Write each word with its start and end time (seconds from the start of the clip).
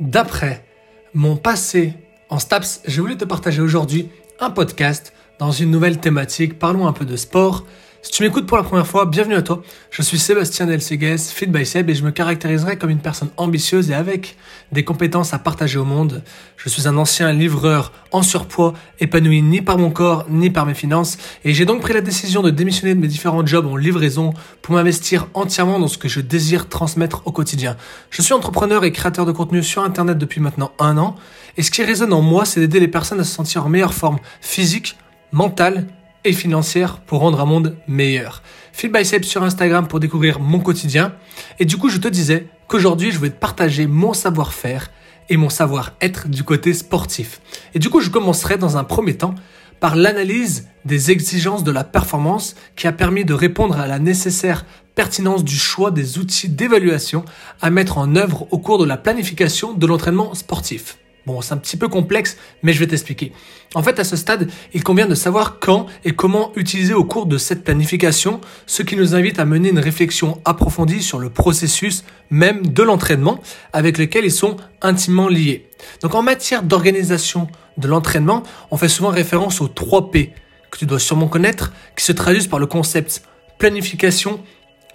D'après 0.00 0.64
mon 1.12 1.36
passé 1.36 1.92
en 2.30 2.38
STAPS, 2.38 2.80
j'ai 2.86 3.02
voulu 3.02 3.18
te 3.18 3.26
partager 3.26 3.60
aujourd'hui 3.60 4.08
un 4.40 4.50
podcast 4.50 5.12
dans 5.38 5.52
une 5.52 5.70
nouvelle 5.70 5.98
thématique. 5.98 6.58
Parlons 6.58 6.86
un 6.86 6.94
peu 6.94 7.04
de 7.04 7.16
sport. 7.16 7.66
Si 8.02 8.12
tu 8.12 8.22
m'écoutes 8.22 8.46
pour 8.46 8.56
la 8.56 8.62
première 8.62 8.86
fois, 8.86 9.04
bienvenue 9.04 9.34
à 9.34 9.42
toi. 9.42 9.62
Je 9.90 10.00
suis 10.00 10.18
Sébastien 10.18 10.64
Delcegues, 10.64 11.18
Fit 11.18 11.48
by 11.48 11.66
Seb, 11.66 11.90
et 11.90 11.94
je 11.94 12.02
me 12.02 12.10
caractériserai 12.10 12.78
comme 12.78 12.88
une 12.88 13.00
personne 13.00 13.28
ambitieuse 13.36 13.90
et 13.90 13.94
avec 13.94 14.38
des 14.72 14.84
compétences 14.84 15.34
à 15.34 15.38
partager 15.38 15.78
au 15.78 15.84
monde. 15.84 16.22
Je 16.56 16.70
suis 16.70 16.88
un 16.88 16.96
ancien 16.96 17.30
livreur 17.30 17.92
en 18.10 18.22
surpoids, 18.22 18.72
épanoui 19.00 19.42
ni 19.42 19.60
par 19.60 19.76
mon 19.76 19.90
corps 19.90 20.24
ni 20.30 20.48
par 20.48 20.64
mes 20.64 20.72
finances, 20.72 21.18
et 21.44 21.52
j'ai 21.52 21.66
donc 21.66 21.82
pris 21.82 21.92
la 21.92 22.00
décision 22.00 22.40
de 22.40 22.48
démissionner 22.48 22.94
de 22.94 23.00
mes 23.00 23.06
différents 23.06 23.44
jobs 23.44 23.66
en 23.66 23.76
livraison 23.76 24.32
pour 24.62 24.76
m'investir 24.76 25.26
entièrement 25.34 25.78
dans 25.78 25.88
ce 25.88 25.98
que 25.98 26.08
je 26.08 26.20
désire 26.20 26.70
transmettre 26.70 27.20
au 27.26 27.32
quotidien. 27.32 27.76
Je 28.08 28.22
suis 28.22 28.32
entrepreneur 28.32 28.82
et 28.84 28.92
créateur 28.92 29.26
de 29.26 29.32
contenu 29.32 29.62
sur 29.62 29.84
Internet 29.84 30.16
depuis 30.16 30.40
maintenant 30.40 30.72
un 30.78 30.96
an, 30.96 31.16
et 31.58 31.62
ce 31.62 31.70
qui 31.70 31.84
résonne 31.84 32.14
en 32.14 32.22
moi, 32.22 32.46
c'est 32.46 32.60
d'aider 32.60 32.80
les 32.80 32.88
personnes 32.88 33.20
à 33.20 33.24
se 33.24 33.34
sentir 33.34 33.66
en 33.66 33.68
meilleure 33.68 33.92
forme 33.92 34.20
physique, 34.40 34.96
mentale 35.32 35.86
et 36.24 36.32
financière 36.32 36.98
pour 36.98 37.20
rendre 37.20 37.40
un 37.40 37.46
monde 37.46 37.76
meilleur. 37.88 38.42
Phil 38.72 38.90
Biceps 38.90 39.26
sur 39.26 39.42
Instagram 39.42 39.88
pour 39.88 40.00
découvrir 40.00 40.40
mon 40.40 40.60
quotidien. 40.60 41.14
Et 41.58 41.64
du 41.64 41.76
coup, 41.76 41.88
je 41.88 41.98
te 41.98 42.08
disais 42.08 42.46
qu'aujourd'hui, 42.68 43.10
je 43.10 43.18
vais 43.18 43.30
te 43.30 43.38
partager 43.38 43.86
mon 43.86 44.12
savoir-faire 44.12 44.90
et 45.28 45.36
mon 45.36 45.48
savoir-être 45.48 46.28
du 46.28 46.42
côté 46.44 46.74
sportif. 46.74 47.40
Et 47.74 47.78
du 47.78 47.88
coup, 47.88 48.00
je 48.00 48.10
commencerai 48.10 48.58
dans 48.58 48.76
un 48.76 48.84
premier 48.84 49.16
temps 49.16 49.34
par 49.80 49.96
l'analyse 49.96 50.68
des 50.84 51.10
exigences 51.10 51.64
de 51.64 51.70
la 51.70 51.84
performance 51.84 52.54
qui 52.76 52.86
a 52.86 52.92
permis 52.92 53.24
de 53.24 53.32
répondre 53.32 53.80
à 53.80 53.86
la 53.86 53.98
nécessaire 53.98 54.66
pertinence 54.94 55.44
du 55.44 55.56
choix 55.56 55.90
des 55.90 56.18
outils 56.18 56.48
d'évaluation 56.48 57.24
à 57.62 57.70
mettre 57.70 57.96
en 57.96 58.16
œuvre 58.16 58.46
au 58.50 58.58
cours 58.58 58.78
de 58.78 58.84
la 58.84 58.98
planification 58.98 59.72
de 59.72 59.86
l'entraînement 59.86 60.34
sportif. 60.34 60.98
Bon, 61.26 61.40
c'est 61.42 61.52
un 61.52 61.58
petit 61.58 61.76
peu 61.76 61.88
complexe, 61.88 62.36
mais 62.62 62.72
je 62.72 62.78
vais 62.78 62.86
t'expliquer. 62.86 63.32
En 63.74 63.82
fait, 63.82 63.98
à 64.00 64.04
ce 64.04 64.16
stade, 64.16 64.50
il 64.72 64.82
convient 64.82 65.06
de 65.06 65.14
savoir 65.14 65.58
quand 65.60 65.86
et 66.04 66.12
comment 66.12 66.52
utiliser 66.56 66.94
au 66.94 67.04
cours 67.04 67.26
de 67.26 67.38
cette 67.38 67.62
planification, 67.62 68.40
ce 68.66 68.82
qui 68.82 68.96
nous 68.96 69.14
invite 69.14 69.38
à 69.38 69.44
mener 69.44 69.68
une 69.68 69.78
réflexion 69.78 70.40
approfondie 70.44 71.02
sur 71.02 71.18
le 71.18 71.30
processus 71.30 72.04
même 72.30 72.66
de 72.66 72.82
l'entraînement 72.82 73.40
avec 73.72 73.98
lequel 73.98 74.24
ils 74.24 74.32
sont 74.32 74.56
intimement 74.82 75.28
liés. 75.28 75.68
Donc 76.02 76.14
en 76.14 76.22
matière 76.22 76.62
d'organisation 76.62 77.48
de 77.76 77.86
l'entraînement, 77.86 78.42
on 78.70 78.76
fait 78.76 78.88
souvent 78.88 79.10
référence 79.10 79.60
aux 79.60 79.68
3 79.68 80.10
P 80.10 80.32
que 80.70 80.78
tu 80.78 80.86
dois 80.86 81.00
sûrement 81.00 81.28
connaître, 81.28 81.72
qui 81.96 82.04
se 82.04 82.12
traduisent 82.12 82.46
par 82.46 82.58
le 82.60 82.66
concept 82.66 83.22
planification, 83.58 84.40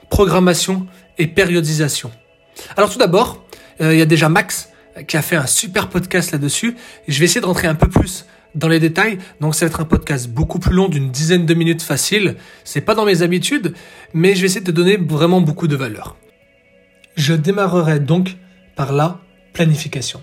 programmation 0.10 0.88
et 1.18 1.28
périodisation. 1.28 2.12
Alors 2.78 2.90
tout 2.90 2.98
d'abord, 2.98 3.46
euh, 3.82 3.94
il 3.94 4.00
y 4.00 4.02
a 4.02 4.06
déjà 4.06 4.30
Max 4.30 4.70
qui 5.04 5.18
a 5.18 5.22
fait 5.22 5.36
un 5.36 5.48
super 5.48 5.90
podcast 5.90 6.32
là-dessus. 6.32 6.76
Je 7.08 7.20
vais 7.20 7.26
essayer 7.26 7.42
de 7.42 7.46
rentrer 7.46 7.68
un 7.68 7.76
peu 7.76 7.88
plus 7.88 8.26
dans 8.56 8.68
les 8.68 8.80
détails. 8.80 9.18
Donc 9.42 9.56
ça 9.56 9.66
va 9.66 9.70
être 9.70 9.82
un 9.82 9.86
podcast 9.86 10.30
beaucoup 10.30 10.60
plus 10.60 10.74
long 10.74 10.88
d'une 10.88 11.12
dizaine 11.12 11.46
de 11.46 11.54
minutes 11.54 11.82
facile. 11.82 12.36
C'est 12.64 12.82
pas 12.82 12.96
dans 12.96 13.06
mes 13.06 13.22
habitudes, 13.22 13.74
mais 14.14 14.36
je 14.36 14.42
vais 14.42 14.48
essayer 14.48 14.62
de 14.62 14.66
te 14.66 14.72
donner 14.72 14.98
vraiment 14.98 15.42
beaucoup 15.42 15.68
de 15.68 15.76
valeur. 15.76 16.16
Je 17.16 17.34
démarrerai 17.34 18.00
donc 18.00 18.38
par 18.76 18.94
la 18.94 19.20
planification. 19.54 20.22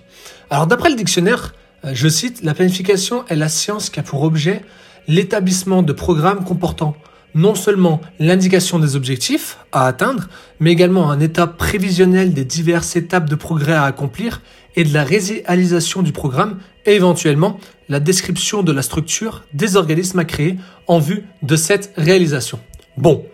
Alors 0.51 0.67
d'après 0.67 0.91
le 0.91 0.97
dictionnaire, 0.97 1.55
euh, 1.85 1.93
je 1.95 2.09
cite, 2.09 2.43
la 2.43 2.55
planification 2.55 3.25
est 3.29 3.37
la 3.37 3.49
science 3.49 3.91
qui 3.91 4.01
a 4.01 4.03
pour 4.03 4.23
objet 4.23 4.63
l'établissement 5.09 5.83
de 5.83 5.93
programmes 5.93 6.45
comportant 6.45 6.95
non 7.35 7.55
seulement 7.55 8.01
l'indication 8.19 8.79
des 8.79 8.97
objectifs 8.97 9.59
à 9.73 9.87
atteindre, 9.87 10.29
mais 10.61 10.71
également 10.71 11.11
un 11.11 11.21
état 11.21 11.47
prévisionnel 11.47 12.35
des 12.35 12.45
diverses 12.45 12.97
étapes 12.97 13.29
de 13.29 13.35
progrès 13.35 13.73
à 13.73 13.85
accomplir 13.85 14.43
et 14.77 14.85
de 14.85 14.93
la 14.95 15.05
réalisation 15.05 16.03
du 16.03 16.13
programme 16.13 16.59
et 16.87 16.95
éventuellement 16.95 17.59
la 17.89 18.01
description 18.01 18.63
de 18.63 18.73
la 18.73 18.83
structure 18.83 19.45
des 19.53 19.77
organismes 19.77 20.19
à 20.19 20.25
créer 20.25 20.57
en 20.87 20.99
vue 20.99 21.25
de 21.43 21.57
cette 21.57 21.93
réalisation. 21.97 22.59
Bon, 22.97 23.25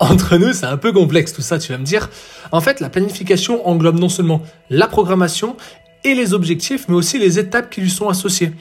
entre 0.00 0.36
nous, 0.36 0.52
c'est 0.52 0.66
un 0.66 0.76
peu 0.76 0.92
complexe 0.92 1.32
tout 1.32 1.42
ça, 1.42 1.58
tu 1.58 1.72
vas 1.72 1.78
me 1.78 1.84
dire. 1.84 2.10
En 2.50 2.60
fait, 2.60 2.80
la 2.80 2.90
planification 2.90 3.66
englobe 3.68 3.98
non 3.98 4.08
seulement 4.08 4.42
la 4.70 4.88
programmation 4.88 5.56
et 6.04 6.14
les 6.14 6.34
objectifs, 6.34 6.86
mais 6.88 6.96
aussi 6.96 7.18
les 7.18 7.38
étapes 7.38 7.70
qui 7.70 7.80
lui 7.80 7.90
sont 7.90 8.08
associées 8.08 8.52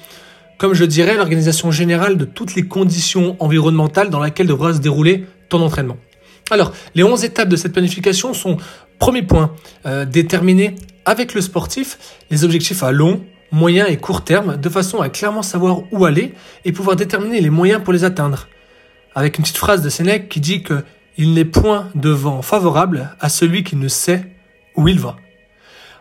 comme 0.61 0.75
je 0.75 0.85
dirais, 0.85 1.17
l'organisation 1.17 1.71
générale 1.71 2.17
de 2.17 2.23
toutes 2.23 2.53
les 2.53 2.61
conditions 2.67 3.35
environnementales 3.39 4.11
dans 4.11 4.23
lesquelles 4.23 4.45
devra 4.45 4.75
se 4.75 4.77
dérouler 4.77 5.25
ton 5.49 5.59
entraînement. 5.59 5.97
Alors, 6.51 6.71
les 6.93 7.01
11 7.01 7.23
étapes 7.23 7.49
de 7.49 7.55
cette 7.55 7.71
planification 7.73 8.35
sont, 8.35 8.57
premier 8.99 9.23
point, 9.23 9.55
euh, 9.87 10.05
déterminer 10.05 10.75
avec 11.05 11.33
le 11.33 11.41
sportif 11.41 11.97
les 12.29 12.43
objectifs 12.43 12.83
à 12.83 12.91
long, 12.91 13.23
moyen 13.51 13.85
et 13.85 13.97
court 13.97 14.23
terme, 14.23 14.57
de 14.57 14.69
façon 14.69 15.01
à 15.01 15.09
clairement 15.09 15.41
savoir 15.41 15.83
où 15.91 16.05
aller 16.05 16.33
et 16.65 16.71
pouvoir 16.71 16.95
déterminer 16.95 17.41
les 17.41 17.49
moyens 17.49 17.83
pour 17.83 17.93
les 17.93 18.03
atteindre. 18.03 18.47
Avec 19.13 19.37
une 19.37 19.43
petite 19.43 19.57
phrase 19.57 19.81
de 19.81 19.89
Sénèque 19.89 20.29
qui 20.29 20.39
dit 20.39 20.63
que 20.63 20.83
il 21.17 21.33
n'est 21.33 21.45
point 21.45 21.89
de 21.93 22.09
vent 22.09 22.41
favorable 22.41 23.15
à 23.19 23.29
celui 23.29 23.63
qui 23.63 23.75
ne 23.75 23.89
sait 23.89 24.25
où 24.75 24.87
il 24.87 24.99
va. 24.99 25.17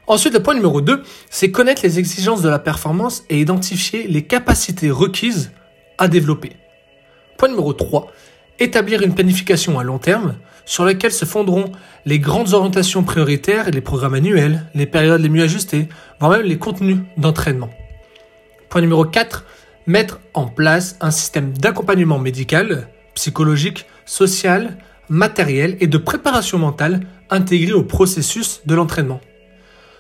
Ensuite, 0.07 0.35
le 0.35 0.43
point 0.43 0.55
numéro 0.55 0.81
2, 0.81 1.03
c'est 1.29 1.51
connaître 1.51 1.83
les 1.85 1.99
exigences 1.99 2.43
de 2.43 2.49
la 2.49 2.59
performance 2.59 3.25
et 3.29 3.41
identifier 3.41 4.07
les 4.09 4.23
capacités 4.23 4.91
requises 4.91 5.53
à 5.99 6.09
développer. 6.09 6.53
Point 7.37 7.49
numéro 7.49 7.73
3, 7.73 8.11
établir 8.59 9.03
une 9.03 9.15
planification 9.15 9.79
à 9.79 9.85
long 9.85 9.99
terme 9.99 10.37
sur 10.71 10.85
laquelle 10.85 11.11
se 11.11 11.25
fonderont 11.25 11.73
les 12.07 12.21
grandes 12.21 12.55
orientations 12.55 13.03
prioritaires 13.03 13.67
et 13.67 13.73
les 13.73 13.81
programmes 13.81 14.15
annuels, 14.15 14.67
les 14.73 14.87
périodes 14.87 15.21
les 15.21 15.29
mieux 15.29 15.43
ajustées, 15.43 15.89
voire 16.21 16.31
même 16.31 16.47
les 16.47 16.59
contenus 16.59 16.99
d'entraînement. 17.17 17.71
Point 18.69 18.83
numéro 18.83 19.05
4, 19.05 19.45
mettre 19.89 20.21
en 20.33 20.47
place 20.47 20.97
un 21.01 21.11
système 21.11 21.53
d'accompagnement 21.59 22.21
médical, 22.21 22.87
psychologique, 23.17 23.87
social, 24.05 24.79
matériel 25.09 25.77
et 25.81 25.89
de 25.89 25.99
préparation 25.99 26.57
mentale 26.57 27.01
intégré 27.31 27.73
au 27.73 27.83
processus 27.83 28.61
de 28.65 28.77
l'entraînement. 28.77 29.21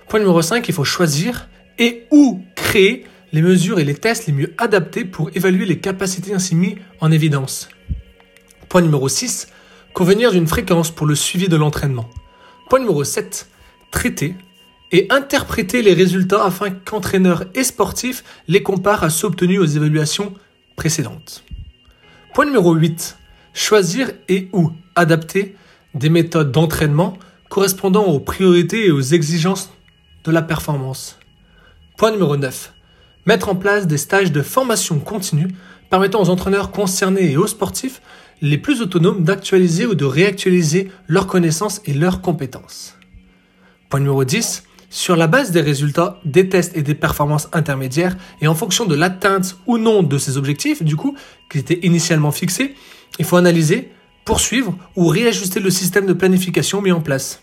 Point 0.06 0.20
numéro 0.20 0.41
5, 0.41 0.69
il 0.69 0.72
faut 0.72 0.84
choisir 0.84 1.48
et 1.81 2.06
ou 2.12 2.44
créer 2.54 3.06
les 3.32 3.42
mesures 3.42 3.81
et 3.81 3.84
les 3.84 3.97
tests 3.97 4.28
les 4.28 4.32
mieux 4.32 4.54
adaptés 4.56 5.04
pour 5.04 5.31
évaluer 5.34 5.66
les 5.66 5.81
capacités 5.81 6.32
ainsi 6.32 6.54
mises 6.54 6.76
en 7.00 7.10
évidence. 7.10 7.69
Point 8.69 8.82
numéro 8.82 9.08
6, 9.08 9.48
convenir 9.94 10.32
d'une 10.32 10.46
fréquence 10.46 10.90
pour 10.90 11.06
le 11.06 11.14
suivi 11.14 11.48
de 11.48 11.56
l'entraînement. 11.56 12.08
Point 12.68 12.80
numéro 12.80 13.04
7, 13.04 13.48
traiter 13.90 14.34
et 14.92 15.06
interpréter 15.10 15.82
les 15.82 15.94
résultats 15.94 16.44
afin 16.44 16.70
qu'entraîneurs 16.70 17.44
et 17.54 17.64
sportifs 17.64 18.24
les 18.48 18.62
comparent 18.62 19.04
à 19.04 19.10
ceux 19.10 19.28
obtenus 19.28 19.60
aux 19.60 19.66
évaluations 19.66 20.34
précédentes. 20.76 21.44
Point 22.34 22.46
numéro 22.46 22.74
8, 22.74 23.18
choisir 23.54 24.10
et 24.28 24.48
ou 24.52 24.72
adapter 24.94 25.56
des 25.94 26.10
méthodes 26.10 26.52
d'entraînement 26.52 27.18
correspondant 27.48 28.04
aux 28.04 28.20
priorités 28.20 28.86
et 28.86 28.90
aux 28.90 29.00
exigences 29.00 29.70
de 30.24 30.30
la 30.30 30.42
performance. 30.42 31.18
Point 31.96 32.12
numéro 32.12 32.36
9. 32.36 32.72
Mettre 33.26 33.48
en 33.48 33.56
place 33.56 33.86
des 33.86 33.98
stages 33.98 34.32
de 34.32 34.42
formation 34.42 34.98
continue 34.98 35.48
permettant 35.90 36.22
aux 36.22 36.30
entraîneurs 36.30 36.70
concernés 36.70 37.32
et 37.32 37.36
aux 37.36 37.46
sportifs 37.46 38.00
les 38.40 38.56
plus 38.56 38.80
autonomes 38.80 39.22
d'actualiser 39.22 39.84
ou 39.86 39.94
de 39.94 40.04
réactualiser 40.04 40.90
leurs 41.08 41.26
connaissances 41.26 41.82
et 41.84 41.92
leurs 41.92 42.22
compétences. 42.22 42.96
Point 43.90 44.00
numéro 44.00 44.24
10. 44.24 44.64
Sur 44.88 45.14
la 45.14 45.26
base 45.26 45.52
des 45.52 45.60
résultats 45.60 46.18
des 46.24 46.48
tests 46.48 46.76
et 46.76 46.82
des 46.82 46.94
performances 46.94 47.48
intermédiaires 47.52 48.16
et 48.40 48.48
en 48.48 48.54
fonction 48.54 48.86
de 48.86 48.94
l'atteinte 48.94 49.56
ou 49.66 49.78
non 49.78 50.02
de 50.02 50.18
ces 50.18 50.36
objectifs, 50.36 50.82
du 50.82 50.96
coup, 50.96 51.16
qui 51.50 51.58
étaient 51.58 51.78
initialement 51.82 52.32
fixés, 52.32 52.74
il 53.18 53.24
faut 53.24 53.36
analyser, 53.36 53.92
poursuivre 54.24 54.76
ou 54.96 55.06
réajuster 55.06 55.60
le 55.60 55.70
système 55.70 56.06
de 56.06 56.12
planification 56.12 56.82
mis 56.82 56.92
en 56.92 57.00
place. 57.00 57.42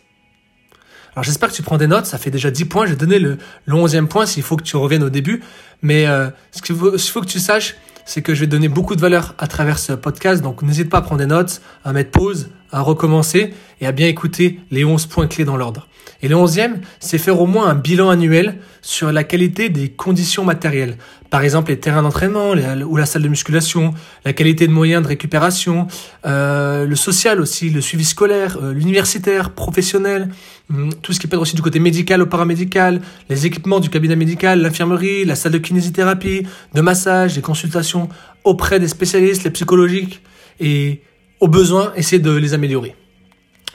Alors 1.13 1.23
j'espère 1.23 1.49
que 1.49 1.55
tu 1.55 1.63
prends 1.63 1.77
des 1.77 1.87
notes, 1.87 2.05
ça 2.05 2.17
fait 2.17 2.29
déjà 2.31 2.51
10 2.51 2.65
points, 2.65 2.85
j'ai 2.85 2.95
donné 2.95 3.17
le, 3.17 3.37
le 3.65 3.73
11e 3.73 4.07
point 4.07 4.25
s'il 4.25 4.43
faut 4.43 4.55
que 4.55 4.63
tu 4.63 4.77
reviennes 4.77 5.03
au 5.03 5.09
début. 5.09 5.41
Mais 5.81 6.05
euh, 6.05 6.29
ce 6.51 6.61
qu'il 6.61 6.75
faut, 6.75 6.97
faut, 6.97 7.21
que 7.21 7.25
tu 7.25 7.39
saches, 7.39 7.75
c'est 8.07 8.21
que 8.21 8.33
je 8.33 8.39
vais 8.39 8.47
donner 8.47 8.69
beaucoup 8.69 8.95
de 8.95 9.01
valeur 9.01 9.35
à 9.37 9.47
travers 9.47 9.77
ce 9.77 9.91
podcast, 9.91 10.41
donc 10.41 10.63
n'hésite 10.63 10.89
pas 10.89 10.99
à 10.99 11.01
prendre 11.01 11.19
des 11.19 11.27
notes, 11.27 11.61
à 11.83 11.91
mettre 11.91 12.09
pause, 12.09 12.49
à 12.71 12.79
recommencer 12.79 13.53
et 13.81 13.85
à 13.85 13.91
bien 13.91 14.07
écouter 14.07 14.61
les 14.71 14.85
11 14.85 15.05
points 15.07 15.27
clés 15.27 15.43
dans 15.43 15.57
l'ordre. 15.57 15.87
Et 16.21 16.29
le 16.29 16.35
onzième, 16.35 16.81
c'est 16.99 17.17
faire 17.17 17.39
au 17.41 17.45
moins 17.45 17.67
un 17.67 17.75
bilan 17.75 18.09
annuel 18.09 18.59
sur 18.81 19.11
la 19.11 19.25
qualité 19.25 19.69
des 19.69 19.89
conditions 19.89 20.45
matérielles. 20.45 20.97
Par 21.29 21.41
exemple, 21.41 21.71
les 21.71 21.79
terrains 21.79 22.03
d'entraînement 22.03 22.51
ou 22.51 22.95
la 22.97 23.05
salle 23.05 23.21
de 23.21 23.27
musculation, 23.27 23.93
la 24.23 24.33
qualité 24.33 24.67
de 24.67 24.71
moyens 24.71 25.03
de 25.03 25.07
récupération, 25.07 25.87
euh, 26.25 26.85
le 26.85 26.95
social 26.95 27.41
aussi, 27.41 27.69
le 27.69 27.81
suivi 27.81 28.05
scolaire, 28.05 28.57
euh, 28.61 28.73
l'universitaire, 28.73 29.49
professionnel, 29.49 30.29
hum, 30.71 30.93
tout 31.01 31.11
ce 31.11 31.19
qui 31.19 31.27
peut 31.27 31.35
être 31.35 31.41
aussi 31.41 31.55
du 31.55 31.61
côté 31.61 31.79
médical 31.79 32.21
ou 32.21 32.27
paramédical, 32.27 33.01
les 33.29 33.45
équipements 33.45 33.79
du 33.79 33.89
cabinet 33.89 34.15
médical, 34.15 34.61
l'infirmerie, 34.61 35.25
la 35.25 35.35
salle 35.35 35.51
de 35.51 35.57
kinésithérapie, 35.57 36.47
de 36.73 36.81
massage, 36.81 37.35
des 37.35 37.41
consultations 37.41 38.07
auprès 38.43 38.79
des 38.79 38.87
spécialistes, 38.87 39.43
les 39.43 39.51
psychologiques, 39.51 40.21
et 40.59 41.01
au 41.39 41.47
besoin, 41.47 41.91
essayer 41.95 42.21
de 42.21 42.31
les 42.31 42.53
améliorer. 42.53 42.95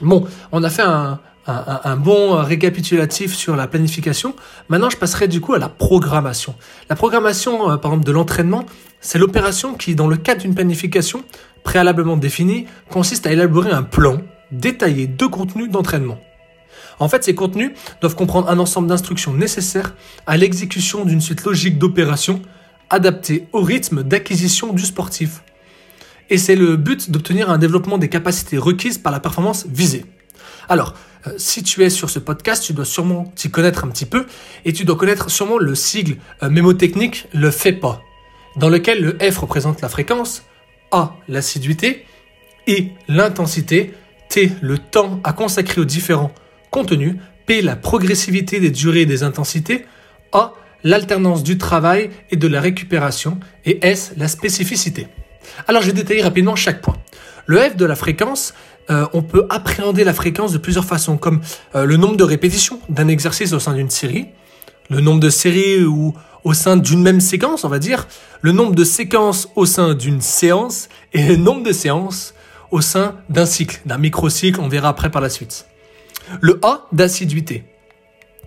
Bon, 0.01 0.25
on 0.51 0.63
a 0.63 0.69
fait 0.69 0.81
un, 0.81 1.19
un, 1.45 1.95
bon 1.97 2.41
récapitulatif 2.41 3.35
sur 3.35 3.55
la 3.55 3.67
planification. 3.67 4.35
Maintenant, 4.69 4.89
je 4.89 4.97
passerai 4.97 5.27
du 5.27 5.41
coup 5.41 5.53
à 5.53 5.59
la 5.59 5.69
programmation. 5.69 6.55
La 6.89 6.95
programmation, 6.95 7.71
euh, 7.71 7.77
par 7.77 7.91
exemple, 7.91 8.05
de 8.05 8.11
l'entraînement, 8.11 8.65
c'est 9.01 9.19
l'opération 9.19 9.73
qui, 9.73 9.95
dans 9.95 10.07
le 10.07 10.15
cadre 10.15 10.41
d'une 10.41 10.55
planification 10.55 11.23
préalablement 11.63 12.17
définie, 12.17 12.65
consiste 12.89 13.27
à 13.27 13.31
élaborer 13.31 13.71
un 13.71 13.83
plan 13.83 14.21
détaillé 14.51 15.07
de 15.07 15.25
contenu 15.25 15.67
d'entraînement. 15.67 16.19
En 16.99 17.09
fait, 17.09 17.23
ces 17.23 17.35
contenus 17.35 17.71
doivent 18.01 18.15
comprendre 18.15 18.49
un 18.49 18.59
ensemble 18.59 18.87
d'instructions 18.87 19.33
nécessaires 19.33 19.95
à 20.27 20.37
l'exécution 20.37 21.05
d'une 21.05 21.21
suite 21.21 21.43
logique 21.43 21.77
d'opérations 21.77 22.41
adaptées 22.89 23.47
au 23.51 23.61
rythme 23.61 24.03
d'acquisition 24.03 24.73
du 24.73 24.85
sportif. 24.85 25.43
Et 26.29 26.37
c'est 26.37 26.55
le 26.55 26.77
but 26.77 27.11
d'obtenir 27.11 27.49
un 27.49 27.57
développement 27.57 27.97
des 27.97 28.09
capacités 28.09 28.57
requises 28.57 28.97
par 28.97 29.11
la 29.11 29.19
performance 29.19 29.65
visée. 29.67 30.05
Alors, 30.69 30.93
euh, 31.27 31.33
si 31.37 31.63
tu 31.63 31.83
es 31.83 31.89
sur 31.89 32.09
ce 32.09 32.19
podcast, 32.19 32.63
tu 32.63 32.73
dois 32.73 32.85
sûrement 32.85 33.25
t'y 33.35 33.49
connaître 33.49 33.85
un 33.85 33.87
petit 33.87 34.05
peu 34.05 34.25
et 34.65 34.73
tu 34.73 34.85
dois 34.85 34.95
connaître 34.95 35.29
sûrement 35.29 35.57
le 35.57 35.75
sigle 35.75 36.17
euh, 36.41 36.49
mémotechnique, 36.49 37.27
le 37.33 37.51
FEPA, 37.51 38.01
dans 38.57 38.69
lequel 38.69 39.01
le 39.01 39.31
F 39.31 39.37
représente 39.37 39.81
la 39.81 39.89
fréquence, 39.89 40.43
A 40.91 41.15
l'assiduité, 41.27 42.05
I 42.67 42.91
l'intensité, 43.07 43.93
T 44.29 44.51
le 44.61 44.77
temps 44.77 45.19
à 45.23 45.33
consacrer 45.33 45.81
aux 45.81 45.85
différents 45.85 46.33
contenus, 46.71 47.15
P 47.45 47.61
la 47.61 47.75
progressivité 47.75 48.59
des 48.59 48.71
durées 48.71 49.01
et 49.01 49.05
des 49.05 49.23
intensités, 49.23 49.85
A 50.31 50.53
l'alternance 50.83 51.43
du 51.43 51.57
travail 51.57 52.09
et 52.31 52.35
de 52.35 52.47
la 52.47 52.59
récupération 52.59 53.39
et 53.65 53.85
S 53.85 54.13
la 54.17 54.27
spécificité. 54.27 55.07
Alors 55.67 55.81
je 55.81 55.87
vais 55.87 55.93
détailler 55.93 56.21
rapidement 56.21 56.55
chaque 56.55 56.81
point. 56.81 56.97
Le 57.45 57.57
F 57.57 57.75
de 57.75 57.85
la 57.85 57.95
fréquence, 57.95 58.53
euh, 58.89 59.05
on 59.13 59.21
peut 59.21 59.45
appréhender 59.49 60.03
la 60.03 60.13
fréquence 60.13 60.51
de 60.51 60.57
plusieurs 60.57 60.85
façons, 60.85 61.17
comme 61.17 61.41
euh, 61.75 61.85
le 61.85 61.97
nombre 61.97 62.17
de 62.17 62.23
répétitions 62.23 62.79
d'un 62.89 63.07
exercice 63.07 63.53
au 63.53 63.59
sein 63.59 63.73
d'une 63.73 63.89
série, 63.89 64.27
le 64.89 64.99
nombre 64.99 65.19
de 65.19 65.29
séries 65.29 65.83
ou 65.83 66.13
au 66.43 66.53
sein 66.53 66.75
d'une 66.75 67.01
même 67.01 67.21
séquence, 67.21 67.63
on 67.63 67.69
va 67.69 67.79
dire, 67.79 68.07
le 68.41 68.51
nombre 68.51 68.75
de 68.75 68.83
séquences 68.83 69.47
au 69.55 69.65
sein 69.65 69.93
d'une 69.93 70.21
séance 70.21 70.89
et 71.13 71.25
le 71.25 71.37
nombre 71.37 71.63
de 71.63 71.71
séances 71.71 72.33
au 72.71 72.81
sein 72.81 73.15
d'un 73.29 73.45
cycle, 73.45 73.79
d'un 73.85 73.97
microcycle, 73.97 74.59
on 74.59 74.67
verra 74.67 74.89
après 74.89 75.09
par 75.09 75.21
la 75.21 75.29
suite. 75.29 75.67
Le 76.41 76.59
A 76.63 76.87
d'assiduité. 76.91 77.63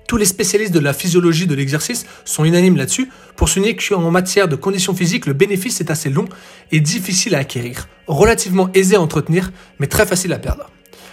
Tous 0.06 0.17
les 0.17 0.25
spécialistes 0.25 0.73
de 0.73 0.79
la 0.79 0.93
physiologie 0.93 1.47
de 1.47 1.55
l'exercice 1.55 2.06
sont 2.25 2.44
unanimes 2.44 2.76
là-dessus 2.76 3.08
pour 3.35 3.49
souligner 3.49 3.76
qu'en 3.76 4.11
matière 4.11 4.47
de 4.47 4.55
conditions 4.55 4.94
physiques, 4.94 5.26
le 5.26 5.32
bénéfice 5.32 5.81
est 5.81 5.91
assez 5.91 6.11
long 6.11 6.26
et 6.70 6.81
difficile 6.81 7.35
à 7.35 7.38
acquérir, 7.38 7.88
relativement 8.06 8.70
aisé 8.73 8.94
à 8.94 9.00
entretenir, 9.00 9.50
mais 9.81 9.88
très 9.88 10.06
facile 10.06 10.32
à 10.32 10.38
perdre. 10.38 10.70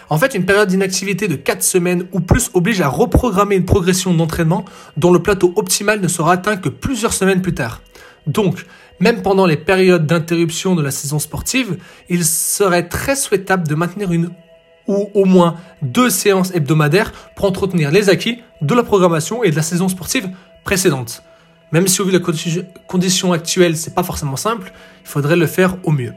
En 0.10 0.20
fait, 0.20 0.36
une 0.36 0.46
période 0.46 0.70
d'inactivité 0.70 1.28
de 1.28 1.36
4 1.36 1.64
semaines 1.64 2.08
ou 2.12 2.20
plus 2.20 2.52
oblige 2.54 2.82
à 2.82 2.88
reprogrammer 2.88 3.56
une 3.56 3.66
progression 3.66 4.14
d'entraînement 4.14 4.66
dont 4.96 5.12
le 5.12 5.24
plateau 5.24 5.54
optimal 5.56 6.02
ne 6.02 6.08
sera 6.08 6.34
atteint 6.34 6.58
que 6.58 6.70
plusieurs 6.70 7.14
semaines 7.14 7.42
plus 7.42 7.56
tard. 7.56 7.82
Donc, 8.28 8.66
même 9.00 9.24
pendant 9.24 9.48
les 9.48 9.58
périodes 9.58 10.06
d'interruption 10.06 10.76
de 10.76 10.84
la 10.84 10.92
saison 10.92 11.18
sportive, 11.18 11.78
il 12.10 12.24
serait 12.24 12.88
très 12.88 13.16
souhaitable 13.16 13.68
de 13.68 13.74
maintenir 13.74 14.12
une 14.12 14.30
ou 14.88 15.10
au 15.14 15.26
moins 15.26 15.56
deux 15.82 16.10
séances 16.10 16.52
hebdomadaires 16.54 17.12
pour 17.36 17.46
entretenir 17.46 17.92
les 17.92 18.10
acquis 18.10 18.40
de 18.62 18.74
la 18.74 18.84
programmation 18.84 19.44
et 19.44 19.52
de 19.52 19.56
la 19.56 19.62
saison 19.62 19.88
sportive 19.88 20.30
précédente. 20.64 21.24
Même 21.72 21.88
si 21.88 22.02
au 22.02 22.06
vu 22.06 22.12
de 22.12 22.20
la 22.20 22.64
condition 22.88 23.34
actuelle, 23.34 23.76
c'est 23.76 23.96
pas 23.96 24.04
forcément 24.04 24.36
simple, 24.36 24.72
il 25.04 25.08
faudrait 25.08 25.36
le 25.36 25.48
faire 25.48 25.78
au 25.84 25.92
mieux. 25.92 26.14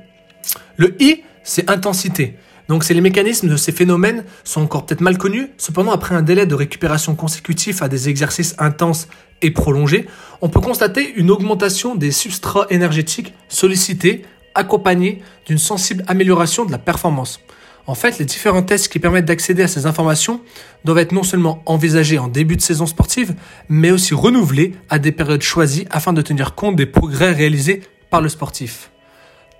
Le 0.76 1.00
I, 1.02 1.22
c'est 1.42 1.70
intensité. 1.70 2.36
Donc 2.68 2.84
c'est 2.84 2.94
les 2.94 3.00
mécanismes 3.00 3.48
de 3.48 3.56
ces 3.56 3.72
phénomènes 3.72 4.24
sont 4.44 4.60
encore 4.60 4.84
peut-être 4.84 5.00
mal 5.00 5.18
connus. 5.18 5.50
Cependant, 5.56 5.92
après 5.92 6.14
un 6.14 6.22
délai 6.22 6.46
de 6.46 6.54
récupération 6.54 7.14
consécutif 7.14 7.80
à 7.80 7.88
des 7.88 8.08
exercices 8.08 8.54
intenses 8.58 9.08
et 9.40 9.50
prolongés, 9.50 10.06
on 10.40 10.48
peut 10.48 10.60
constater 10.60 11.14
une 11.14 11.30
augmentation 11.30 11.94
des 11.94 12.10
substrats 12.10 12.66
énergétiques 12.70 13.34
sollicités, 13.48 14.22
accompagnée 14.54 15.22
d'une 15.46 15.58
sensible 15.58 16.04
amélioration 16.08 16.64
de 16.64 16.72
la 16.72 16.78
performance. 16.78 17.40
En 17.88 17.94
fait, 17.94 18.18
les 18.18 18.24
différents 18.24 18.62
tests 18.62 18.88
qui 18.88 18.98
permettent 18.98 19.26
d'accéder 19.26 19.62
à 19.62 19.68
ces 19.68 19.86
informations 19.86 20.40
doivent 20.84 20.98
être 20.98 21.12
non 21.12 21.22
seulement 21.22 21.62
envisagés 21.66 22.18
en 22.18 22.26
début 22.26 22.56
de 22.56 22.60
saison 22.60 22.86
sportive, 22.86 23.34
mais 23.68 23.92
aussi 23.92 24.12
renouvelés 24.12 24.74
à 24.88 24.98
des 24.98 25.12
périodes 25.12 25.42
choisies 25.42 25.86
afin 25.90 26.12
de 26.12 26.20
tenir 26.20 26.54
compte 26.56 26.74
des 26.74 26.86
progrès 26.86 27.32
réalisés 27.32 27.82
par 28.10 28.20
le 28.20 28.28
sportif. 28.28 28.90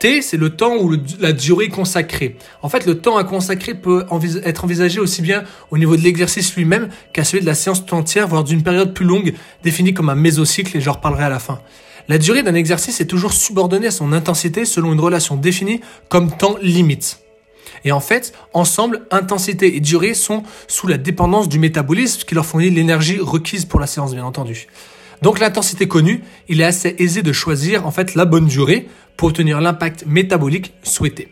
T, 0.01 0.23
c'est 0.23 0.37
le 0.37 0.51
temps 0.51 0.77
ou 0.77 0.95
la 1.21 1.33
durée 1.33 1.69
consacrée. 1.69 2.37
En 2.63 2.69
fait, 2.69 2.85
le 2.85 2.99
temps 2.99 3.17
à 3.17 3.25
consacrer 3.25 3.75
peut 3.75 4.05
être 4.45 4.65
envisagé 4.65 5.01
aussi 5.01 5.23
bien 5.23 5.45
au 5.71 5.79
niveau 5.79 5.97
de 5.97 6.03
l'exercice 6.03 6.55
lui-même 6.55 6.91
qu'à 7.13 7.25
celui 7.25 7.41
de 7.41 7.47
la 7.47 7.55
séance 7.55 7.87
tout 7.87 7.95
entière, 7.95 8.29
voire 8.29 8.45
d'une 8.45 8.63
période 8.63 8.93
plus 8.93 9.07
longue, 9.07 9.33
définie 9.63 9.95
comme 9.95 10.11
un 10.11 10.15
mésocycle, 10.15 10.77
et 10.77 10.81
j'en 10.81 10.93
reparlerai 10.93 11.25
à 11.25 11.29
la 11.31 11.39
fin. 11.39 11.61
La 12.09 12.19
durée 12.19 12.43
d'un 12.43 12.55
exercice 12.55 13.01
est 13.01 13.07
toujours 13.07 13.33
subordonnée 13.33 13.87
à 13.87 13.91
son 13.91 14.13
intensité 14.13 14.65
selon 14.65 14.93
une 14.93 15.01
relation 15.01 15.37
définie 15.37 15.81
comme 16.09 16.37
temps 16.37 16.57
limite. 16.61 17.21
Et 17.85 17.93
en 17.93 18.01
fait, 18.01 18.33
ensemble, 18.53 19.07
intensité 19.11 19.77
et 19.77 19.81
durée 19.81 20.15
sont 20.15 20.43
sous 20.69 20.87
la 20.87 20.99
dépendance 20.99 21.49
du 21.49 21.59
métabolisme, 21.59 22.23
qui 22.27 22.35
leur 22.35 22.47
fournit 22.47 22.71
l'énergie 22.71 23.19
requise 23.19 23.65
pour 23.65 23.81
la 23.81 23.87
séance, 23.87 24.15
bien 24.15 24.25
entendu. 24.25 24.67
Donc 25.23 25.41
l'intensité 25.41 25.89
connue, 25.89 26.23
il 26.49 26.61
est 26.61 26.65
assez 26.65 26.95
aisé 26.99 27.23
de 27.23 27.33
choisir 27.33 27.87
en 27.87 27.91
fait 27.91 28.15
la 28.15 28.25
bonne 28.25 28.47
durée 28.47 28.89
pour 29.17 29.29
obtenir 29.29 29.61
l'impact 29.61 30.05
métabolique 30.07 30.75
souhaité. 30.83 31.29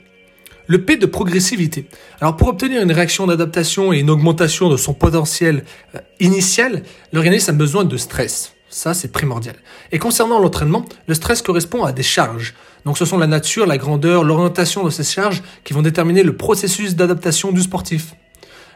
Le 0.66 0.82
P 0.82 0.96
de 0.96 1.04
progressivité. 1.04 1.86
Alors 2.22 2.36
pour 2.36 2.48
obtenir 2.48 2.81
une 2.81 2.92
réaction 2.92 3.26
d'adaptation 3.26 3.92
et 3.92 3.98
une 3.98 4.08
augmentation 4.08 4.70
de 4.70 4.78
son 4.78 4.94
potentiel 4.94 5.64
euh, 5.94 5.98
initial, 6.20 6.82
l'organisme 7.12 7.50
a 7.50 7.54
besoin 7.54 7.84
de 7.84 7.96
stress. 7.98 8.54
Ça, 8.70 8.94
c'est 8.94 9.12
primordial. 9.12 9.54
Et 9.92 9.98
concernant 9.98 10.40
l'entraînement, 10.40 10.84
le 11.06 11.14
stress 11.14 11.42
correspond 11.42 11.84
à 11.84 11.92
des 11.92 12.02
charges. 12.02 12.54
Donc 12.84 12.98
ce 12.98 13.04
sont 13.04 13.19
la 13.19 13.26
nature, 13.26 13.66
la 13.66 13.78
grandeur, 13.78 14.25
l'orientation 14.25 14.84
de 14.84 14.90
ces 14.90 15.04
charges 15.04 15.42
qui 15.64 15.72
vont 15.72 15.82
déterminer 15.82 16.22
le 16.22 16.36
processus 16.36 16.96
d'adaptation 16.96 17.50
du 17.52 17.62
sportif. 17.62 18.14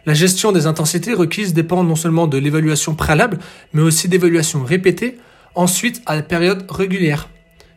La 0.06 0.14
gestion 0.14 0.52
des 0.52 0.66
intensités 0.66 1.12
requises 1.12 1.52
dépend 1.52 1.84
non 1.84 1.96
seulement 1.96 2.26
de 2.26 2.38
l'évaluation 2.38 2.94
préalable, 2.94 3.38
mais 3.72 3.82
aussi 3.82 4.08
d'évaluation 4.08 4.64
répétée, 4.64 5.18
ensuite 5.54 6.00
à 6.06 6.16
la 6.16 6.22
période 6.22 6.64
régulière. 6.70 7.28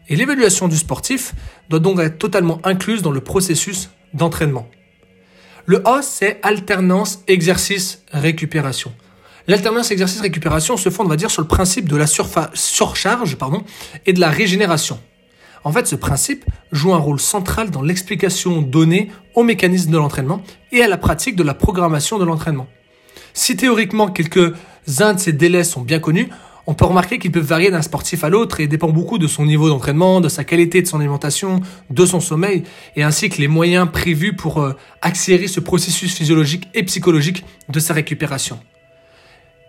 Et 0.07 0.15
l'évaluation 0.15 0.67
du 0.67 0.77
sportif 0.77 1.33
doit 1.69 1.79
donc 1.79 1.99
être 1.99 2.17
totalement 2.17 2.59
incluse 2.63 3.01
dans 3.01 3.11
le 3.11 3.21
processus 3.21 3.89
d'entraînement. 4.13 4.69
Le 5.65 5.85
A, 5.87 6.01
c'est 6.01 6.39
alternance 6.43 7.19
exercice-récupération. 7.27 8.93
L'alternance 9.47 9.91
exercice-récupération 9.91 10.77
se 10.77 10.89
fonde, 10.89 11.07
on 11.07 11.09
va 11.09 11.15
dire, 11.17 11.31
sur 11.31 11.41
le 11.41 11.47
principe 11.47 11.89
de 11.89 11.97
la 11.97 12.07
surcharge 12.07 13.37
et 14.05 14.13
de 14.13 14.19
la 14.19 14.29
régénération. 14.29 14.99
En 15.63 15.71
fait, 15.71 15.85
ce 15.85 15.95
principe 15.95 16.45
joue 16.71 16.93
un 16.93 16.97
rôle 16.97 17.19
central 17.19 17.69
dans 17.69 17.81
l'explication 17.81 18.61
donnée 18.61 19.09
au 19.35 19.43
mécanisme 19.43 19.91
de 19.91 19.97
l'entraînement 19.97 20.41
et 20.71 20.81
à 20.81 20.87
la 20.87 20.97
pratique 20.97 21.35
de 21.35 21.43
la 21.43 21.53
programmation 21.53 22.17
de 22.17 22.25
l'entraînement. 22.25 22.67
Si 23.33 23.55
théoriquement 23.55 24.07
quelques-uns 24.07 25.13
de 25.13 25.19
ces 25.19 25.33
délais 25.33 25.63
sont 25.63 25.81
bien 25.81 25.99
connus, 25.99 26.29
on 26.67 26.73
peut 26.73 26.85
remarquer 26.85 27.17
qu'ils 27.19 27.31
peuvent 27.31 27.43
varier 27.43 27.71
d'un 27.71 27.81
sportif 27.81 28.23
à 28.23 28.29
l'autre 28.29 28.59
et 28.59 28.67
dépend 28.67 28.89
beaucoup 28.89 29.17
de 29.17 29.27
son 29.27 29.45
niveau 29.45 29.69
d'entraînement, 29.69 30.21
de 30.21 30.29
sa 30.29 30.43
qualité 30.43 30.81
de 30.81 30.87
son 30.87 30.99
alimentation, 30.99 31.61
de 31.89 32.05
son 32.05 32.19
sommeil, 32.19 32.63
et 32.95 33.03
ainsi 33.03 33.29
que 33.29 33.39
les 33.39 33.47
moyens 33.47 33.87
prévus 33.91 34.35
pour 34.35 34.59
euh, 34.59 34.73
accélérer 35.01 35.47
ce 35.47 35.59
processus 35.59 36.13
physiologique 36.13 36.67
et 36.73 36.83
psychologique 36.83 37.45
de 37.69 37.79
sa 37.79 37.93
récupération. 37.93 38.59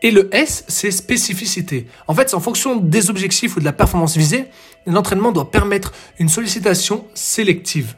Et 0.02 0.10
le 0.10 0.34
S, 0.34 0.64
c'est 0.68 0.90
spécificité. 0.90 1.86
En 2.08 2.14
fait, 2.14 2.28
c'est 2.28 2.36
en 2.36 2.40
fonction 2.40 2.76
des 2.76 3.08
objectifs 3.08 3.56
ou 3.56 3.60
de 3.60 3.64
la 3.64 3.72
performance 3.72 4.16
visée, 4.16 4.46
l'entraînement 4.86 5.32
doit 5.32 5.50
permettre 5.50 5.92
une 6.18 6.28
sollicitation 6.28 7.06
sélective 7.14 7.94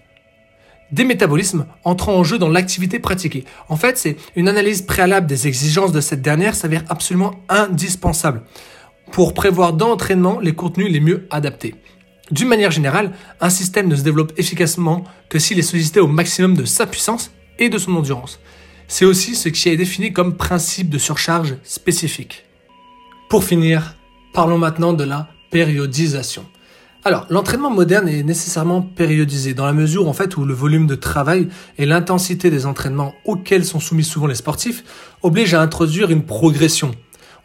des 0.93 1.05
métabolismes 1.05 1.67
entrant 1.83 2.15
en 2.15 2.25
jeu 2.25 2.39
dans 2.39 2.49
l'activité 2.49 2.99
pratiquée. 2.99 3.45
En 3.69 3.77
fait, 3.77 3.99
c'est 3.99 4.17
une 4.37 4.49
analyse 4.49 4.83
préalable 4.83 5.27
des 5.27 5.49
exigences 5.49 5.93
de 5.93 6.01
cette 6.01 6.23
dernière 6.23 6.55
s'avère 6.55 6.85
absolument 6.89 7.35
indispensable 7.49 8.43
pour 9.11 9.35
prévoir 9.35 9.73
dans 9.73 9.89
l'entraînement 9.89 10.39
les 10.41 10.55
contenus 10.55 10.93
les 10.93 11.01
mieux 11.01 11.27
adaptés. 11.31 11.75
D'une 12.31 12.49
manière 12.49 12.71
générale, 12.71 13.13
un 13.41 13.51
système 13.51 13.89
ne 13.89 13.97
se 13.97 14.03
développe 14.03 14.33
efficacement 14.39 15.05
que 15.29 15.39
s'il 15.39 15.59
est 15.59 15.63
sollicité 15.63 16.01
au 16.01 16.07
maximum 16.07 16.57
de 16.57 16.65
sa 16.65 16.87
puissance 16.87 17.33
et 17.59 17.69
de 17.69 17.79
son 17.79 17.95
endurance. 17.97 18.39
C'est 18.89 19.05
aussi 19.05 19.35
ce 19.35 19.49
qui 19.49 19.69
est 19.69 19.77
défini 19.77 20.13
comme 20.13 20.37
principe 20.37 20.91
de 20.91 20.99
surcharge 20.99 21.57
spécifique. 21.63 22.45
Pour 23.29 23.45
finir, 23.45 23.97
parlons 24.33 24.59
maintenant 24.59 24.93
de 24.93 25.05
la 25.05 25.29
périodisation. 25.51 26.45
Alors, 27.07 27.27
l'entraînement 27.29 27.71
moderne 27.71 28.09
est 28.09 28.23
nécessairement 28.23 28.81
périodisé 28.81 29.53
dans 29.53 29.67
la 29.67 29.75
mesure 29.75 30.09
en 30.09 30.15
fait 30.15 30.37
où 30.37 30.45
le 30.45 30.55
volume 30.55 30.87
de 30.87 30.95
travail 30.95 31.49
et 31.77 31.85
l'intensité 31.85 32.51
des 32.51 32.65
entraînements 32.65 33.13
auxquels 33.27 33.67
sont 33.67 33.81
soumis 33.81 34.05
souvent 34.05 34.27
les 34.27 34.35
sportifs 34.35 34.85
obligent 35.23 35.55
à 35.55 35.61
introduire 35.61 36.11
une 36.11 36.25
progression. 36.25 36.93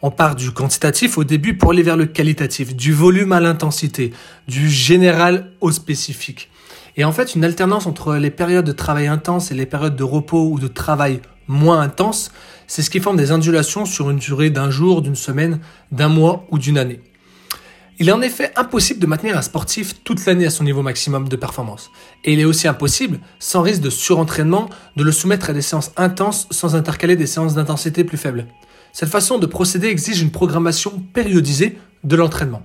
On 0.00 0.10
part 0.10 0.34
du 0.34 0.50
quantitatif 0.50 1.18
au 1.18 1.24
début 1.24 1.58
pour 1.58 1.72
aller 1.72 1.82
vers 1.82 1.98
le 1.98 2.06
qualitatif, 2.06 2.74
du 2.74 2.94
volume 2.94 3.32
à 3.32 3.40
l'intensité, 3.40 4.12
du 4.48 4.70
général 4.70 5.50
au 5.60 5.70
spécifique. 5.72 6.48
Et 6.96 7.04
en 7.04 7.12
fait, 7.12 7.34
une 7.34 7.44
alternance 7.44 7.86
entre 7.86 8.16
les 8.16 8.30
périodes 8.30 8.64
de 8.64 8.72
travail 8.72 9.08
intense 9.08 9.50
et 9.50 9.54
les 9.54 9.66
périodes 9.66 9.96
de 9.96 10.04
repos 10.04 10.48
ou 10.50 10.58
de 10.58 10.68
travail 10.68 11.20
moins 11.50 11.80
intense, 11.80 12.30
c'est 12.66 12.82
ce 12.82 12.90
qui 12.90 13.00
forme 13.00 13.16
des 13.16 13.32
ondulations 13.32 13.84
sur 13.84 14.08
une 14.10 14.18
durée 14.18 14.50
d'un 14.50 14.70
jour, 14.70 15.02
d'une 15.02 15.16
semaine, 15.16 15.58
d'un 15.90 16.08
mois 16.08 16.46
ou 16.50 16.58
d'une 16.58 16.78
année. 16.78 17.00
Il 17.98 18.08
est 18.08 18.12
en 18.12 18.22
effet 18.22 18.52
impossible 18.56 19.00
de 19.00 19.06
maintenir 19.06 19.36
un 19.36 19.42
sportif 19.42 20.02
toute 20.04 20.24
l'année 20.24 20.46
à 20.46 20.50
son 20.50 20.64
niveau 20.64 20.80
maximum 20.80 21.28
de 21.28 21.36
performance. 21.36 21.90
Et 22.24 22.32
il 22.32 22.40
est 22.40 22.46
aussi 22.46 22.66
impossible, 22.66 23.20
sans 23.40 23.60
risque 23.60 23.82
de 23.82 23.90
surentraînement, 23.90 24.70
de 24.96 25.02
le 25.02 25.12
soumettre 25.12 25.50
à 25.50 25.52
des 25.52 25.60
séances 25.60 25.92
intenses 25.98 26.46
sans 26.50 26.76
intercaler 26.76 27.16
des 27.16 27.26
séances 27.26 27.54
d'intensité 27.54 28.04
plus 28.04 28.16
faibles. 28.16 28.46
Cette 28.92 29.10
façon 29.10 29.38
de 29.38 29.46
procéder 29.46 29.88
exige 29.88 30.22
une 30.22 30.30
programmation 30.30 31.02
périodisée 31.12 31.78
de 32.04 32.16
l'entraînement. 32.16 32.62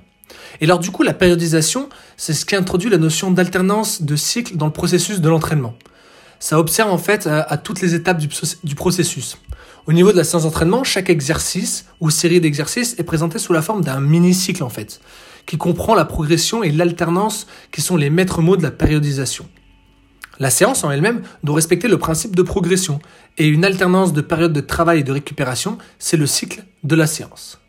Et 0.62 0.66
alors 0.66 0.80
du 0.80 0.92
coup, 0.92 1.04
la 1.04 1.14
périodisation, 1.14 1.90
c'est 2.16 2.34
ce 2.34 2.46
qui 2.46 2.56
introduit 2.56 2.90
la 2.90 2.98
notion 2.98 3.32
d'alternance 3.32 4.04
de 4.04 4.16
cycle 4.16 4.56
dans 4.56 4.68
le 4.68 4.72
processus 4.72 5.20
de 5.20 5.28
l'entraînement. 5.28 5.76
Ça 6.46 6.60
observe 6.60 6.92
en 6.92 7.00
fait 7.00 7.26
à, 7.26 7.58
toutes 7.58 7.82
les 7.82 7.96
étapes 7.96 8.20
du, 8.20 8.76
processus. 8.76 9.40
Au 9.88 9.94
niveau 9.94 10.12
de 10.12 10.18
la 10.18 10.24
séance 10.24 10.44
d'entraînement, 10.44 10.84
chaque 10.84 11.10
exercice 11.10 11.88
ou 12.02 12.12
série 12.12 12.40
d'exercices 12.40 12.94
est 13.00 13.04
présenté 13.04 13.40
sous 13.40 13.52
la 13.52 13.64
forme 13.64 13.84
d'un 13.84 14.00
mini-cycle 14.00 14.62
en 14.62 14.70
fait, 14.70 15.02
qui 15.48 15.58
comprend 15.58 15.96
la 15.96 16.06
progression 16.06 16.62
et 16.62 16.70
l'alternance 16.70 17.48
qui 17.72 17.82
sont 17.82 17.98
les 17.98 18.12
maîtres 18.12 18.44
mots 18.44 18.58
de 18.58 18.62
la 18.62 18.70
périodisation. 18.70 19.48
La 20.38 20.52
séance 20.52 20.84
en 20.84 20.92
elle-même 20.92 21.24
doit 21.44 21.56
respecter 21.56 21.88
le 21.88 21.98
principe 21.98 22.36
de 22.36 22.44
progression, 22.44 23.00
et 23.40 23.48
une 23.48 23.66
alternance 23.66 24.14
de 24.14 24.22
périodes 24.22 24.54
de 24.54 24.62
travail 24.62 25.00
et 25.00 25.04
de 25.04 25.14
récupération, 25.14 25.80
c'est 25.98 26.16
le 26.16 26.28
cycle 26.28 26.64
de 26.84 26.96
la 26.96 27.08
séance. 27.08 27.60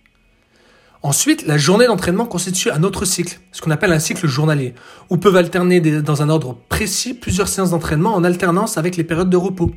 Ensuite, 1.06 1.46
la 1.46 1.56
journée 1.56 1.86
d'entraînement 1.86 2.26
constitue 2.26 2.68
un 2.68 2.82
autre 2.82 3.04
cycle, 3.04 3.38
ce 3.52 3.62
qu'on 3.62 3.70
appelle 3.70 3.92
un 3.92 4.00
cycle 4.00 4.26
journalier, 4.26 4.74
où 5.08 5.18
peuvent 5.18 5.36
alterner 5.36 5.80
dans 5.80 6.20
un 6.20 6.28
ordre 6.28 6.58
précis 6.68 7.14
plusieurs 7.14 7.46
séances 7.46 7.70
d'entraînement 7.70 8.12
en 8.16 8.24
alternance 8.24 8.76
avec 8.76 8.96
les 8.96 9.04
périodes 9.04 9.30
de 9.30 9.36
repos. 9.36 9.70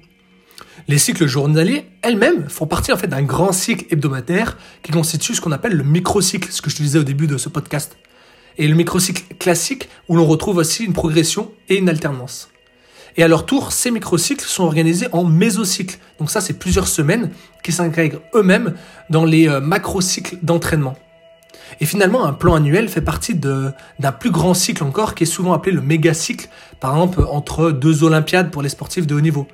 Les 0.87 0.97
cycles 0.97 1.27
journaliers 1.27 1.85
elles-mêmes 2.01 2.49
font 2.49 2.65
partie 2.65 2.91
en 2.91 2.97
fait 2.97 3.05
d'un 3.05 3.21
grand 3.21 3.51
cycle 3.51 3.85
hebdomadaire 3.91 4.57
qui 4.81 4.91
constitue 4.91 5.35
ce 5.35 5.41
qu'on 5.41 5.51
appelle 5.51 5.73
le 5.73 5.83
microcycle, 5.83 6.51
ce 6.51 6.63
que 6.63 6.71
je 6.71 6.77
te 6.77 6.81
disais 6.81 6.97
au 6.97 7.03
début 7.03 7.27
de 7.27 7.37
ce 7.37 7.47
podcast. 7.47 7.95
Et 8.57 8.67
le 8.67 8.73
microcycle 8.73 9.35
classique 9.35 9.87
où 10.07 10.15
l'on 10.15 10.25
retrouve 10.25 10.57
aussi 10.57 10.83
une 10.83 10.93
progression 10.93 11.51
et 11.67 11.77
une 11.77 11.89
alternance. 11.89 12.49
Et 13.17 13.23
à 13.23 13.27
leur 13.27 13.45
tour, 13.45 13.71
ces 13.71 13.91
microcycles 13.91 14.45
sont 14.45 14.63
organisés 14.63 15.05
en 15.11 15.25
mésocycles. 15.25 15.99
Donc 16.17 16.31
ça, 16.31 16.41
c'est 16.41 16.57
plusieurs 16.57 16.87
semaines 16.87 17.29
qui 17.63 17.71
s'intègrent 17.71 18.21
eux-mêmes 18.33 18.73
dans 19.11 19.25
les 19.25 19.47
euh, 19.47 19.59
macrocycles 19.59 20.39
d'entraînement. 20.41 20.97
Et 21.79 21.85
finalement, 21.85 22.25
un 22.25 22.33
plan 22.33 22.55
annuel 22.55 22.89
fait 22.89 23.01
partie 23.01 23.35
d'un 23.35 23.73
plus 24.19 24.31
grand 24.31 24.53
cycle 24.53 24.83
encore 24.83 25.15
qui 25.15 25.23
est 25.23 25.27
souvent 25.27 25.53
appelé 25.53 25.75
le 25.75 25.81
méga-cycle, 25.81 26.49
par 26.79 26.93
exemple 26.93 27.23
entre 27.29 27.71
deux 27.71 28.03
Olympiades 28.03 28.51
pour 28.51 28.61
les 28.61 28.69
sportifs 28.69 29.07
de 29.07 29.15
haut 29.15 29.21
niveau. 29.21 29.47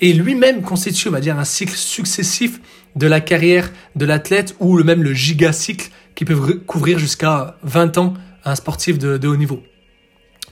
Et 0.00 0.12
lui-même 0.12 0.62
constitue, 0.62 1.08
on 1.08 1.12
va 1.12 1.20
dire, 1.20 1.38
un 1.38 1.44
cycle 1.44 1.74
successif 1.74 2.60
de 2.96 3.06
la 3.06 3.20
carrière 3.20 3.70
de 3.96 4.04
l'athlète 4.04 4.54
ou 4.60 4.82
même 4.82 5.02
le 5.02 5.12
gigacycle 5.12 5.90
qui 6.14 6.24
peut 6.24 6.36
couvrir 6.66 6.98
jusqu'à 6.98 7.56
20 7.62 7.98
ans 7.98 8.14
un 8.44 8.54
sportif 8.54 8.98
de, 8.98 9.26
haut 9.26 9.36
niveau. 9.36 9.62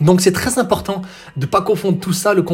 Donc 0.00 0.20
c'est 0.20 0.32
très 0.32 0.58
important 0.58 1.02
de 1.36 1.46
ne 1.46 1.50
pas 1.50 1.62
confondre 1.62 1.98
tout 1.98 2.12
ça. 2.12 2.34
Le, 2.34 2.44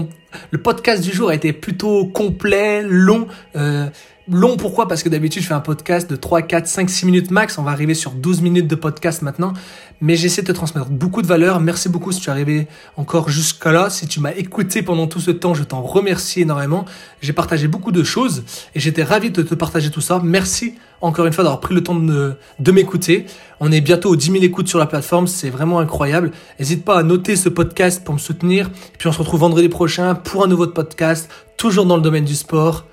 le, 0.50 0.62
podcast 0.62 1.02
du 1.02 1.10
jour 1.10 1.30
a 1.30 1.34
été 1.34 1.52
plutôt 1.52 2.06
complet, 2.06 2.82
long. 2.82 3.26
Euh, 3.56 3.88
long 4.30 4.56
pourquoi? 4.56 4.88
Parce 4.88 5.02
que 5.02 5.08
d'habitude 5.08 5.42
je 5.42 5.48
fais 5.48 5.54
un 5.54 5.60
podcast 5.60 6.08
de 6.10 6.16
3, 6.16 6.42
4, 6.42 6.66
5, 6.66 6.90
6 6.90 7.06
minutes 7.06 7.30
max. 7.30 7.58
On 7.58 7.62
va 7.62 7.70
arriver 7.70 7.94
sur 7.94 8.12
12 8.12 8.40
minutes 8.40 8.68
de 8.68 8.74
podcast 8.74 9.22
maintenant. 9.22 9.52
Mais 10.00 10.16
j'essaie 10.16 10.42
de 10.42 10.48
te 10.48 10.52
transmettre 10.52 10.88
beaucoup 10.88 11.22
de 11.22 11.26
valeur. 11.26 11.60
Merci 11.60 11.88
beaucoup 11.88 12.12
si 12.12 12.20
tu 12.20 12.28
es 12.28 12.30
arrivé 12.30 12.66
encore 12.96 13.28
jusqu'à 13.28 13.72
là. 13.72 13.90
Si 13.90 14.06
tu 14.06 14.20
m'as 14.20 14.32
écouté 14.32 14.82
pendant 14.82 15.06
tout 15.06 15.20
ce 15.20 15.30
temps, 15.30 15.54
je 15.54 15.64
t'en 15.64 15.82
remercie 15.82 16.40
énormément. 16.40 16.84
J'ai 17.20 17.32
partagé 17.32 17.68
beaucoup 17.68 17.92
de 17.92 18.02
choses 18.02 18.44
et 18.74 18.80
j'étais 18.80 19.02
ravi 19.02 19.30
de 19.30 19.42
te 19.42 19.54
partager 19.54 19.90
tout 19.90 20.00
ça. 20.00 20.20
Merci 20.22 20.74
encore 21.02 21.26
une 21.26 21.32
fois 21.32 21.44
d'avoir 21.44 21.60
pris 21.60 21.74
le 21.74 21.82
temps 21.82 21.96
de, 21.96 22.36
m'écouter. 22.72 23.26
On 23.60 23.70
est 23.70 23.80
bientôt 23.80 24.10
aux 24.10 24.16
10 24.16 24.30
000 24.30 24.44
écoutes 24.44 24.68
sur 24.68 24.78
la 24.78 24.86
plateforme, 24.86 25.26
c'est 25.26 25.50
vraiment 25.50 25.80
incroyable. 25.80 26.30
N'hésite 26.58 26.84
pas 26.84 26.98
à 26.98 27.02
noter 27.02 27.36
ce 27.36 27.48
podcast 27.48 28.04
pour 28.04 28.14
me 28.14 28.20
soutenir. 28.20 28.70
Puis 28.98 29.08
on 29.08 29.12
se 29.12 29.18
retrouve 29.18 29.40
vendredi 29.40 29.68
prochain 29.68 30.14
pour 30.14 30.44
un 30.44 30.46
nouveau 30.46 30.68
podcast, 30.68 31.28
toujours 31.56 31.84
dans 31.84 31.96
le 31.96 32.02
domaine 32.02 32.24
du 32.24 32.36
sport. 32.36 32.86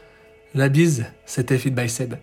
La 0.56 0.68
bise, 0.68 1.06
c'était 1.26 1.60
Fit 1.60 1.70
by 1.70 1.88
Seb. 1.88 2.16